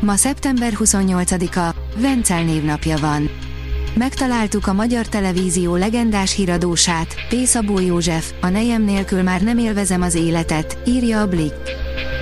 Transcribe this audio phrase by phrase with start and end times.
[0.00, 3.30] Ma szeptember 28-a, Vencel névnapja van.
[3.94, 7.34] Megtaláltuk a magyar televízió legendás híradósát, P.
[7.44, 11.76] Szabó József, a nejem nélkül már nem élvezem az életet, írja a Blick.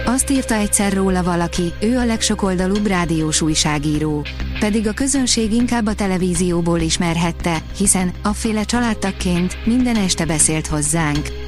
[0.04, 4.26] Azt írta egyszer róla valaki, ő a legsokoldalúbb rádiós újságíró.
[4.58, 11.45] Pedig a közönség inkább a televízióból ismerhette, hiszen, afféle családtakként, minden este beszélt hozzánk.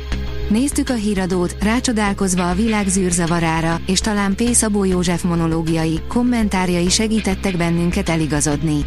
[0.49, 4.43] Néztük a híradót, rácsodálkozva a világ zűrzavarára, és talán P.
[4.53, 8.85] Szabó József monológiai, kommentárjai segítettek bennünket eligazodni.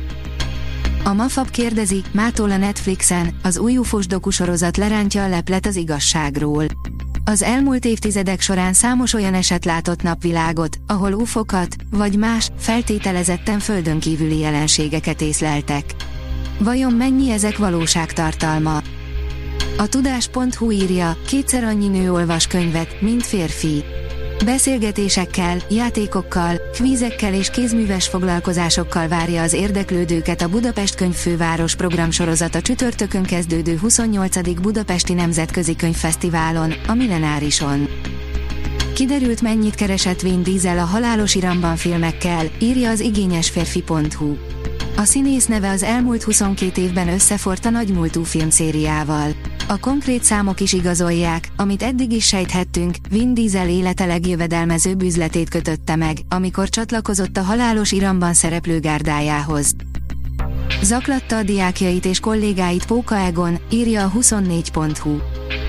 [1.03, 6.65] A Mafab kérdezi, mától a Netflixen, az új ufos dokusorozat lerántja a leplet az igazságról.
[7.25, 13.99] Az elmúlt évtizedek során számos olyan eset látott napvilágot, ahol ufokat, vagy más, feltételezetten földön
[13.99, 15.83] kívüli jelenségeket észleltek.
[16.59, 18.81] Vajon mennyi ezek valóságtartalma?
[19.77, 23.83] A tudás.hu írja, kétszer annyi nő olvas könyvet, mint férfi.
[24.45, 33.77] Beszélgetésekkel, játékokkal, kvízekkel és kézműves foglalkozásokkal várja az érdeklődőket a Budapest Könyvfőváros programsorozata csütörtökön kezdődő
[33.77, 34.61] 28.
[34.61, 37.87] Budapesti Nemzetközi Könyvfesztiválon, a Millenárison.
[38.93, 44.35] Kiderült mennyit keresett Vin Diesel a halálos iramban filmekkel, írja az igényesférfi.hu.
[44.97, 49.31] A színész neve az elmúlt 22 évben összefort a nagymúltú filmszériával.
[49.71, 55.95] A konkrét számok is igazolják, amit eddig is sejthettünk, Vin Diesel élete legjövedelmezőbb üzletét kötötte
[55.95, 59.75] meg, amikor csatlakozott a halálos iramban szereplő gárdájához.
[60.81, 65.17] Zaklatta a diákjait és kollégáit Póka Egon, írja a 24.hu.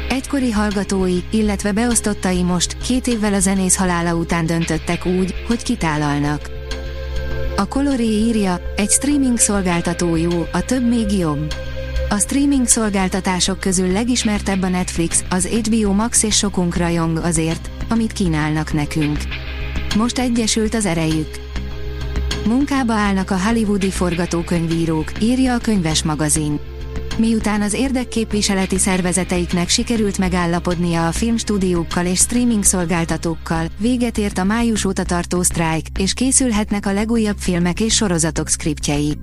[0.09, 6.51] Egykori hallgatói, illetve beosztottai most, két évvel a zenész halála után döntöttek úgy, hogy kitálalnak.
[7.57, 11.55] A Coloré írja, egy streaming szolgáltató jó, a több még jobb.
[12.13, 18.13] A streaming szolgáltatások közül legismertebb a Netflix, az HBO Max és sokunk rajong azért, amit
[18.13, 19.19] kínálnak nekünk.
[19.97, 21.29] Most egyesült az erejük.
[22.47, 26.61] Munkába állnak a hollywoodi forgatókönyvírók, írja a könyves magazin.
[27.19, 34.85] Miután az érdekképviseleti szervezeteiknek sikerült megállapodnia a filmstúdiókkal és streaming szolgáltatókkal, véget ért a május
[34.85, 39.19] óta tartó sztrájk, és készülhetnek a legújabb filmek és sorozatok szkriptjei.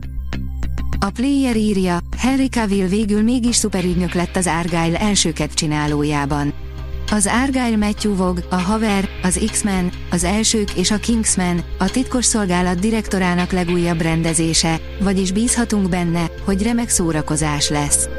[1.02, 6.54] A player írja, Henry Cavill végül mégis szuperügynök lett az Argyle első csinálójában.
[7.12, 12.26] Az Argyle Matthew Vog, a Haver, az X-Men, az Elsők és a Kingsman, a titkos
[12.26, 18.09] szolgálat direktorának legújabb rendezése, vagyis bízhatunk benne, hogy remek szórakozás lesz.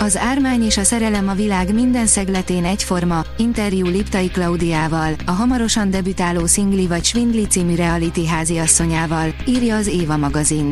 [0.00, 5.90] Az ármány és a szerelem a világ minden szegletén egyforma, interjú Liptai Klaudiával, a hamarosan
[5.90, 10.70] debütáló Szingli vagy Svindli című reality háziasszonyával, írja az Éva magazin.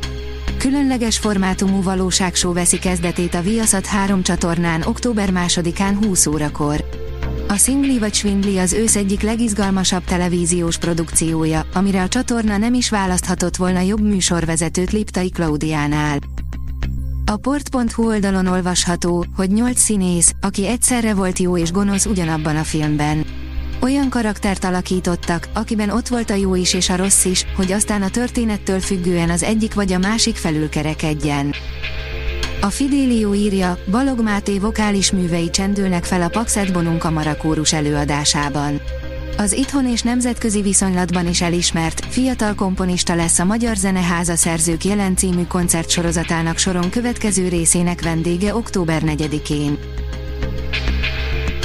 [0.65, 6.85] Különleges formátumú valóságshow veszi kezdetét a Viaszat 3 csatornán október 2-án 20 órakor.
[7.49, 12.91] A Szingli vagy Svindli az ősz egyik legizgalmasabb televíziós produkciója, amire a csatorna nem is
[12.91, 16.19] választhatott volna jobb műsorvezetőt Liptai Klaudiánál.
[17.25, 22.65] A port.hu oldalon olvasható, hogy nyolc színész, aki egyszerre volt jó és gonosz ugyanabban a
[22.65, 23.25] filmben.
[23.84, 28.03] Olyan karaktert alakítottak, akiben ott volt a jó is és a rossz is, hogy aztán
[28.03, 31.55] a történettől függően az egyik vagy a másik felülkerekedjen.
[32.61, 38.81] A Fidelio írja, Balog Máté vokális művei csendülnek fel a Paxet Bonum kamarakórus előadásában.
[39.37, 45.17] Az itthon és nemzetközi viszonylatban is elismert, fiatal komponista lesz a Magyar Zeneháza szerzők jelen
[45.17, 49.78] című koncertsorozatának soron következő részének vendége október 4-én.